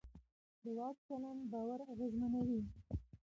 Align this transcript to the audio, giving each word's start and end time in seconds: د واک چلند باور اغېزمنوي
د 0.63 0.65
واک 0.77 0.97
چلند 1.07 1.41
باور 1.51 1.79
اغېزمنوي 1.91 2.61